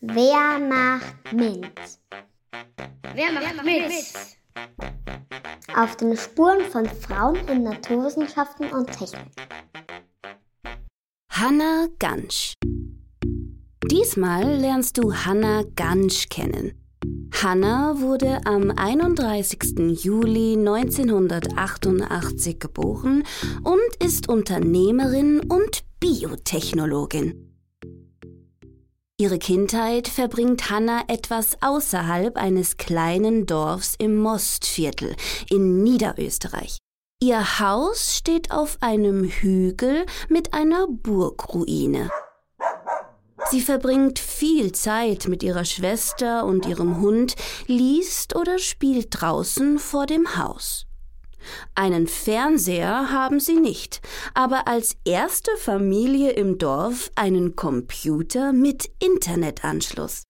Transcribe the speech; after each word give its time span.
Wer 0.00 0.58
macht 0.58 1.32
mit? 1.32 1.70
Wer 3.14 3.32
macht 3.32 3.64
mit? 3.64 3.90
Auf 5.74 5.96
den 5.96 6.14
Spuren 6.16 6.60
von 6.70 6.86
Frauen 6.86 7.36
in 7.48 7.62
Naturwissenschaften 7.62 8.70
und 8.72 8.92
Technik. 8.92 9.32
Hanna 11.30 11.86
Gansch. 11.98 12.52
Diesmal 13.90 14.56
lernst 14.56 14.98
du 14.98 15.14
Hanna 15.14 15.62
Gansch 15.76 16.28
kennen. 16.28 16.72
Hanna 17.42 17.98
wurde 17.98 18.40
am 18.44 18.70
31. 18.70 20.04
Juli 20.04 20.56
1988 20.58 22.58
geboren 22.58 23.22
und 23.62 24.04
ist 24.04 24.28
Unternehmerin 24.28 25.40
und 25.40 25.84
Biotechnologin. 26.00 27.55
Ihre 29.18 29.38
Kindheit 29.38 30.08
verbringt 30.08 30.68
Hanna 30.68 31.04
etwas 31.08 31.56
außerhalb 31.62 32.36
eines 32.36 32.76
kleinen 32.76 33.46
Dorfs 33.46 33.94
im 33.98 34.18
Mostviertel 34.18 35.16
in 35.48 35.82
Niederösterreich. 35.82 36.76
Ihr 37.22 37.58
Haus 37.58 38.14
steht 38.14 38.50
auf 38.50 38.76
einem 38.80 39.24
Hügel 39.24 40.04
mit 40.28 40.52
einer 40.52 40.86
Burgruine. 40.86 42.10
Sie 43.50 43.62
verbringt 43.62 44.18
viel 44.18 44.72
Zeit 44.72 45.28
mit 45.28 45.42
ihrer 45.42 45.64
Schwester 45.64 46.44
und 46.44 46.66
ihrem 46.66 47.00
Hund, 47.00 47.36
liest 47.66 48.36
oder 48.36 48.58
spielt 48.58 49.08
draußen 49.10 49.78
vor 49.78 50.04
dem 50.04 50.36
Haus. 50.36 50.84
Einen 51.74 52.06
Fernseher 52.06 53.10
haben 53.10 53.40
sie 53.40 53.56
nicht, 53.56 54.00
aber 54.34 54.66
als 54.66 54.96
erste 55.04 55.56
Familie 55.56 56.30
im 56.30 56.58
Dorf 56.58 57.10
einen 57.14 57.56
Computer 57.56 58.52
mit 58.52 58.90
Internetanschluss. 58.98 60.24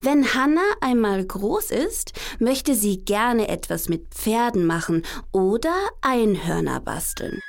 Wenn 0.00 0.34
Hanna 0.34 0.64
einmal 0.80 1.24
groß 1.24 1.70
ist, 1.70 2.12
möchte 2.40 2.74
sie 2.74 3.04
gerne 3.04 3.48
etwas 3.48 3.88
mit 3.88 4.12
Pferden 4.12 4.66
machen 4.66 5.04
oder 5.30 5.74
Einhörner 6.00 6.80
basteln. 6.80 7.40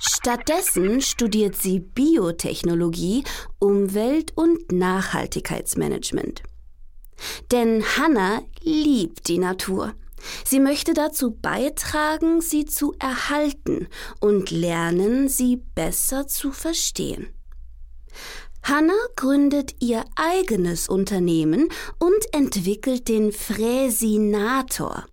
Stattdessen 0.00 1.00
studiert 1.00 1.56
sie 1.56 1.80
Biotechnologie, 1.80 3.24
Umwelt- 3.58 4.36
und 4.36 4.70
Nachhaltigkeitsmanagement. 4.70 6.42
Denn 7.50 7.82
Hanna 7.96 8.42
liebt 8.62 9.28
die 9.28 9.38
Natur. 9.38 9.94
Sie 10.44 10.60
möchte 10.60 10.94
dazu 10.94 11.32
beitragen, 11.32 12.40
sie 12.40 12.64
zu 12.64 12.94
erhalten 12.98 13.88
und 14.20 14.50
lernen, 14.50 15.28
sie 15.28 15.62
besser 15.74 16.26
zu 16.26 16.52
verstehen. 16.52 17.28
Hanna 18.62 18.94
gründet 19.16 19.74
ihr 19.80 20.04
eigenes 20.16 20.88
Unternehmen 20.88 21.68
und 21.98 22.32
entwickelt 22.32 23.08
den 23.08 23.30
Fräsinator. 23.30 25.04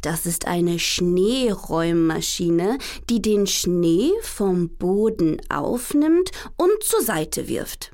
Das 0.00 0.26
ist 0.26 0.46
eine 0.46 0.78
Schneeräummaschine, 0.78 2.78
die 3.08 3.20
den 3.20 3.46
Schnee 3.46 4.12
vom 4.22 4.70
Boden 4.70 5.42
aufnimmt 5.50 6.30
und 6.56 6.82
zur 6.82 7.02
Seite 7.02 7.48
wirft. 7.48 7.92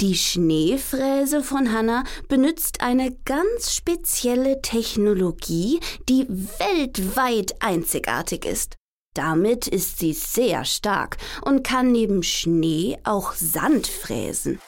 Die 0.00 0.14
Schneefräse 0.14 1.42
von 1.42 1.72
Hanna 1.72 2.04
benutzt 2.28 2.80
eine 2.80 3.16
ganz 3.24 3.74
spezielle 3.74 4.62
Technologie, 4.62 5.80
die 6.08 6.26
weltweit 6.28 7.54
einzigartig 7.60 8.44
ist. 8.44 8.76
Damit 9.14 9.66
ist 9.66 9.98
sie 9.98 10.12
sehr 10.12 10.64
stark 10.64 11.16
und 11.44 11.64
kann 11.64 11.90
neben 11.90 12.22
Schnee 12.22 12.98
auch 13.04 13.32
Sand 13.32 13.86
fräsen. 13.86 14.60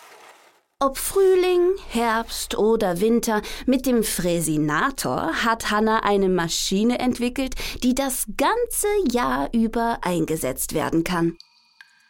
Ob 0.82 0.96
Frühling, 0.96 1.74
Herbst 1.88 2.56
oder 2.56 3.00
Winter, 3.00 3.42
mit 3.66 3.84
dem 3.84 4.02
Fräsinator 4.02 5.44
hat 5.44 5.70
Hanna 5.70 6.00
eine 6.04 6.30
Maschine 6.30 6.98
entwickelt, 6.98 7.54
die 7.82 7.94
das 7.94 8.24
ganze 8.38 8.88
Jahr 9.12 9.50
über 9.52 9.98
eingesetzt 10.00 10.72
werden 10.72 11.04
kann. 11.04 11.36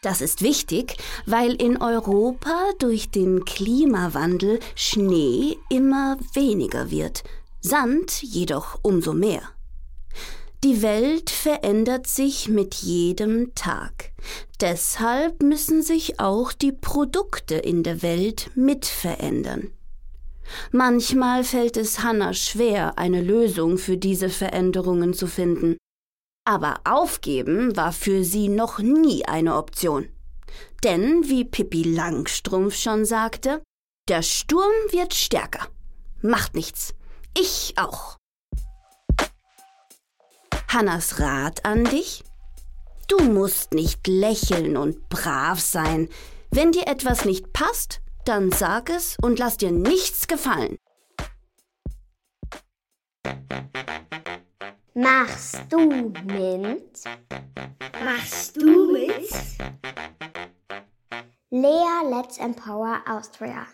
Das 0.03 0.23
ist 0.23 0.41
wichtig, 0.41 0.97
weil 1.27 1.53
in 1.61 1.77
Europa 1.77 2.57
durch 2.79 3.11
den 3.11 3.45
Klimawandel 3.45 4.59
Schnee 4.75 5.59
immer 5.69 6.17
weniger 6.33 6.91
wird, 6.91 7.23
Sand 7.61 8.23
jedoch 8.23 8.79
umso 8.83 9.13
mehr. 9.13 9.43
Die 10.65 10.81
Welt 10.81 11.29
verändert 11.29 12.07
sich 12.07 12.49
mit 12.49 12.75
jedem 12.77 13.55
Tag. 13.55 14.13
Deshalb 14.61 15.43
müssen 15.43 15.83
sich 15.83 16.19
auch 16.19 16.53
die 16.53 16.73
Produkte 16.73 17.57
in 17.57 17.83
der 17.83 18.03
Welt 18.03 18.51
mit 18.55 18.87
verändern. 18.87 19.71
Manchmal 20.73 21.45
fällt 21.45 21.77
es 21.77 22.03
Hannah 22.03 22.35
schwer, 22.35 22.99
eine 22.99 23.21
Lösung 23.21 23.79
für 23.79 23.97
diese 23.97 24.31
Veränderungen 24.31 25.15
zu 25.15 25.27
finden. 25.27 25.77
Aber 26.45 26.81
aufgeben 26.85 27.77
war 27.77 27.93
für 27.93 28.25
sie 28.25 28.49
noch 28.49 28.79
nie 28.79 29.25
eine 29.27 29.57
Option. 29.57 30.09
Denn, 30.83 31.29
wie 31.29 31.45
Pippi 31.45 31.83
Langstrumpf 31.83 32.75
schon 32.75 33.05
sagte, 33.05 33.63
der 34.09 34.23
Sturm 34.23 34.73
wird 34.91 35.15
stärker. 35.15 35.69
Macht 36.23 36.55
nichts. 36.55 36.95
Ich 37.39 37.75
auch. 37.77 38.17
Hannas 40.69 41.21
Rat 41.21 41.65
an 41.65 41.85
dich? 41.85 42.25
Du 43.09 43.19
musst 43.21 43.75
nicht 43.75 44.07
lächeln 44.07 44.77
und 44.77 45.09
brav 45.09 45.61
sein. 45.61 46.09
Wenn 46.51 46.73
dir 46.73 46.87
etwas 46.87 47.25
nicht 47.25 47.53
passt, 47.53 48.01
dann 48.25 48.53
sag 48.53 48.89
es 48.91 49.17
und 49.21 49.39
lass 49.39 49.57
dir 49.57 49.73
nichts 49.73 50.29
gefallen. 50.29 50.77
Machst 55.03 55.63
du 55.71 56.13
mit? 56.27 57.05
Machst 58.05 58.55
du 58.55 58.93
mit? 58.93 59.31
Lea 61.49 62.11
Let's 62.11 62.37
Empower 62.37 63.01
Austria. 63.07 63.67